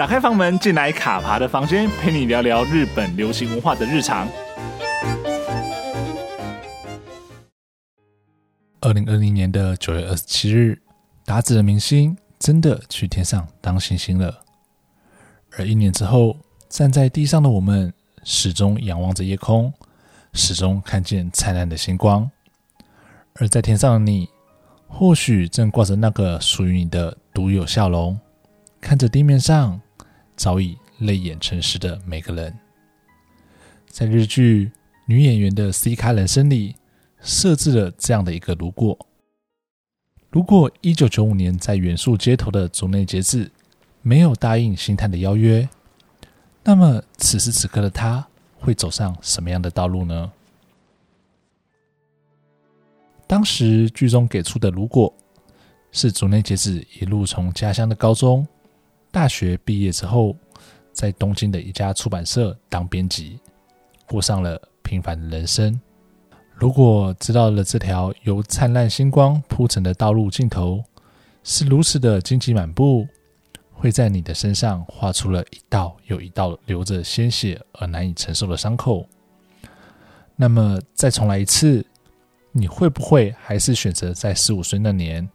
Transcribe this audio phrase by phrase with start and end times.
[0.00, 4.26] 打开房门，进来卡爬的房间，陪你聊聊日本流行文化的日常。
[8.80, 10.80] 二零二零年的九月二十七日，
[11.26, 14.42] 打指的明星真的去天上当星星了。
[15.58, 16.34] 而一年之后，
[16.70, 17.92] 站在地上的我们，
[18.24, 19.70] 始终仰望着夜空，
[20.32, 22.30] 始终看见灿烂的星光。
[23.34, 24.30] 而在天上的你，
[24.88, 28.18] 或许正挂着那个属于你的独有笑容，
[28.80, 29.78] 看着地面上
[30.40, 32.58] 早已泪眼成诗的每个人。
[33.90, 34.72] 在日剧
[35.04, 36.76] 女演员的 C 咖人生里，
[37.20, 38.98] 设置了这样的一个如果：
[40.30, 43.50] 如果一九九五年在原宿街头的竹内结子
[44.00, 45.68] 没有答应星探的邀约，
[46.64, 48.26] 那么此时此刻的她
[48.58, 50.32] 会走上什么样的道路呢？
[53.26, 55.12] 当时剧中给出的如果
[55.92, 58.48] 是竹内结子一路从家乡的高中、
[59.10, 60.36] 大学毕业之后，
[60.92, 63.38] 在东京的一家出版社当编辑，
[64.06, 65.80] 过上了平凡的人生。
[66.54, 70.84] 如果知道了这条由灿烂星光铺成的道路尽头
[71.42, 73.06] 是如此的荆棘满布，
[73.72, 79.08] 会在你的身上画出了一道又一道流着鲜血而难以承受的伤口，
[80.36, 81.84] 那么再重来一次。
[82.52, 85.26] 你会不会还是选择在十五岁那年，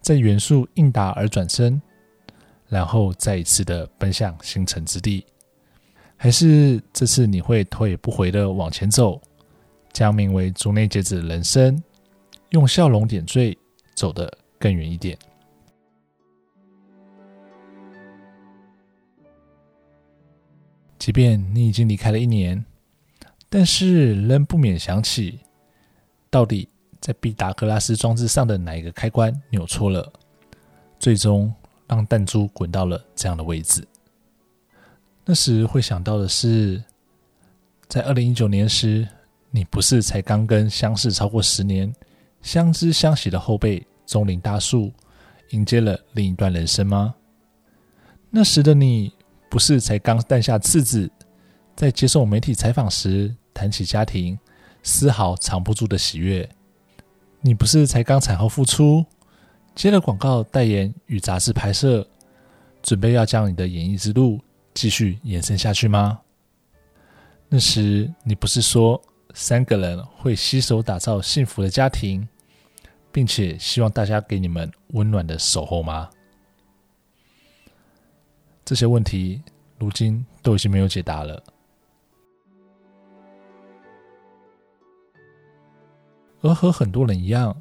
[0.00, 1.82] 在原宿应答而转身，
[2.70, 5.26] 然后再一次的奔向星辰之地？
[6.16, 9.20] 还是这次你会头也不回的往前走，
[9.92, 11.82] 将名为竹内结子的人生，
[12.50, 13.56] 用笑容点缀，
[13.94, 15.18] 走得更远一点？
[20.98, 22.62] 即便你已经离开了一年，
[23.48, 25.40] 但是仍不免想起。
[26.28, 26.68] 到底
[27.00, 30.12] 在毕达哥拉斯装置上的哪一个开关扭错了，
[30.98, 31.52] 最终
[31.90, 33.84] 让弹珠滚到了这样的位置？
[35.24, 36.80] 那时会想到的是，
[37.88, 39.06] 在二零一九年时，
[39.50, 41.92] 你不是才刚跟相识超过十年、
[42.42, 44.92] 相知相惜的后辈中林大树
[45.50, 47.12] 迎接了另一段人生吗？
[48.30, 49.12] 那时的你
[49.50, 51.10] 不是才刚诞下次子，
[51.74, 54.38] 在接受媒体采访时谈起家庭？
[54.84, 56.48] 丝毫藏不住的喜悦。
[57.40, 59.04] 你不是才刚产后复出，
[59.74, 62.06] 接了广告代言与杂志拍摄，
[62.82, 64.38] 准备要将你的演艺之路
[64.74, 66.20] 继续延伸下去吗？
[67.48, 69.00] 那时你不是说
[69.34, 72.28] 三个人会携手打造幸福的家庭，
[73.10, 76.10] 并且希望大家给你们温暖的守候吗？
[78.64, 79.42] 这些问题
[79.78, 81.42] 如今都已经没有解答了。
[86.42, 87.54] 而和很多人一样，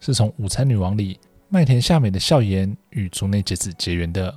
[0.00, 1.18] 是从《午餐女王》里
[1.54, 4.34] 麦田夏美的笑颜与竹内结子结缘的，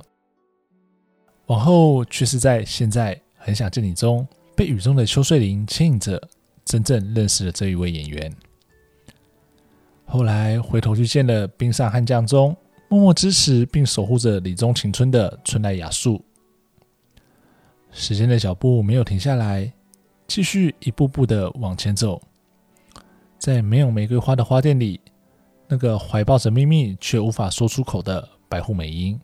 [1.46, 6.20] 往后却是在现在很想见你中被雨中的秋穗林牵引着，
[6.62, 8.30] 真正认识了这一位演员。
[10.04, 12.54] 后来回头去见了《冰上悍将》中
[12.90, 16.22] 默默支持并守护着李宗晴村的村濑雅树。
[17.92, 19.72] 时间的脚步没有停下来，
[20.26, 22.20] 继续一步步的往前走。
[23.38, 25.00] 在没有玫瑰花的花店里，
[25.68, 29.20] 那个怀抱着秘密却无法说出口的白户美樱，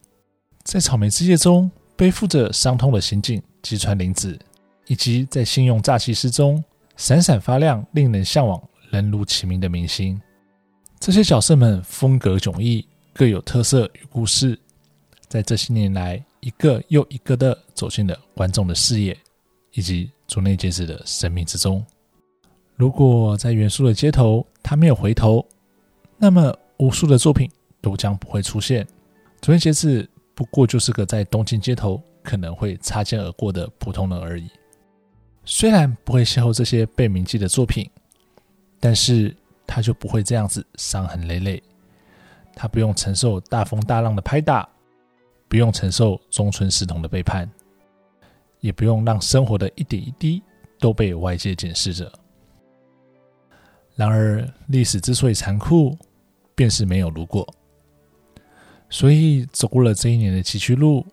[0.65, 4.39] 在草莓之夜中背负着伤痛的刑警吉川玲子，
[4.87, 6.63] 以及在信用诈欺师中
[6.97, 8.61] 闪闪发亮、令人向往、
[8.91, 10.21] 人如其名的明星，
[10.99, 14.59] 这些角色们风格迥异，各有特色与故事，
[15.29, 19.17] 在这些年来一个又一个的走进了观众的视野，
[19.73, 21.85] 以及竹内结子的生命之中。
[22.75, 25.47] 如果在元素的街头，他没有回头，
[26.23, 27.51] 那么无数的作品
[27.81, 28.87] 都将不会出现。
[29.41, 34.49] 竹内结子不过就是个在东京街头可能会擦肩而过的普通人而已。
[35.45, 37.91] 虽然不会邂逅这些被铭记的作品，
[38.79, 39.35] 但是
[39.67, 41.61] 他就不会这样子伤痕累累。
[42.55, 44.69] 他不用承受大风大浪的拍打，
[45.49, 47.51] 不用承受中村狮童的背叛，
[48.61, 50.41] 也不用让生活的一点一滴
[50.79, 52.13] 都被外界检视着。
[53.97, 55.99] 然而，历史之所以残酷，
[56.55, 57.47] 便是没有如果。
[58.91, 61.07] 所以，走过了这一年的崎岖路，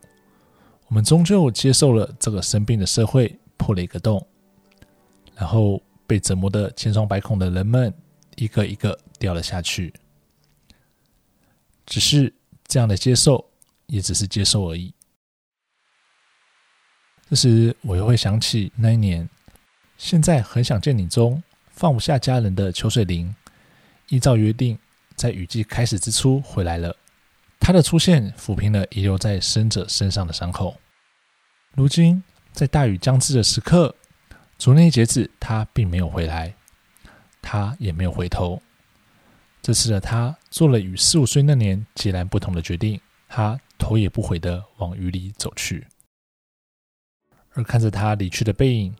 [0.88, 4.26] 我们终究接受了这个生病的社会破了一个洞，
[5.36, 7.94] 然后被折磨得千疮百孔的人们
[8.36, 9.94] 一个一个掉了下去。
[11.86, 12.34] 只是
[12.68, 13.50] 这样的接受，
[13.88, 14.94] 也只是接受而已。
[17.30, 19.30] 这时，我又会想起那一年，
[19.98, 21.42] 现在很想见你中。
[21.72, 23.34] 放不下家人的秋穗林，
[24.10, 24.78] 依照约定，
[25.20, 26.96] 在雨季开始之初回来了。
[27.60, 30.74] 他的出现抚平了遗留在生者身上的伤口。
[31.74, 32.24] 如今
[32.54, 33.94] 在大雨将至的时刻，
[34.58, 36.56] 竹内结子他并没有回来，
[37.42, 38.62] 他也没有回头。
[39.62, 45.86] 这次的他做了与十五岁那年截然不同的决定，他头也不回地往雨里走去。
[47.56, 48.96] 而看着他离去的背影，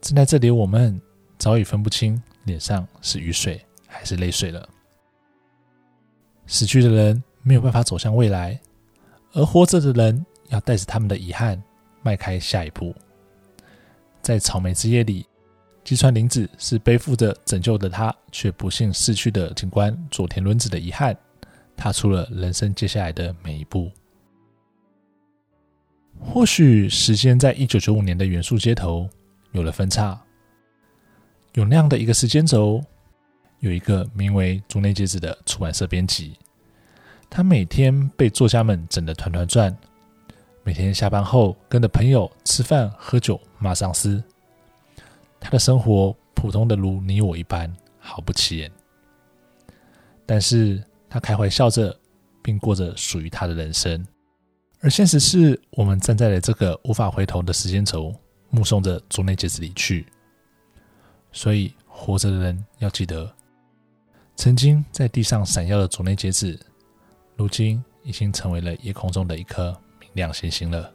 [0.00, 0.98] 正在这里，我们
[1.36, 4.66] 早已分不清脸上是雨水还是泪水了。
[6.46, 8.58] 死去的人没有办法走向未来，
[9.32, 11.60] 而活着的人要带着他们的遗憾
[12.02, 12.94] 迈开下一步。
[14.22, 15.26] 在草莓之夜里，
[15.84, 21.16] 吉川玲子是背负着拯救的他却不幸逝去的警官佐田伦子的遗憾，
[21.76, 23.90] 踏出了人生接下来的每一步。
[26.18, 29.08] 或许时间在一九九五年的元素街头
[29.52, 30.20] 有了分叉，
[31.54, 32.82] 有那样的一个时间轴。
[33.60, 36.38] 有一个名为竹内结子的出版社编辑，
[37.28, 39.76] 他每天被作家们整得团团转，
[40.62, 44.22] 每天下班后跟着朋友吃饭喝酒骂上司。
[45.40, 48.70] 他的生活普通的如你我一般，毫不起眼。
[50.26, 51.96] 但是他开怀笑着，
[52.42, 54.06] 并过着属于他的人生。
[54.80, 58.14] 而现实是我们站在了这个无法回头的时间轴，
[58.50, 60.06] 目送着竹内结子离去。
[61.32, 63.32] 所以活着的人要记得。
[64.36, 66.58] 曾经在地上闪耀的竹内结子，
[67.36, 70.92] 如今已经成为了夜空中的一颗明亮星星了。